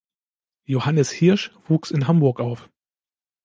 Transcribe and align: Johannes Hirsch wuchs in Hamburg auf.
Johannes 0.65 1.11
Hirsch 1.11 1.51
wuchs 1.67 1.91
in 1.91 2.07
Hamburg 2.07 2.39
auf. 2.39 2.71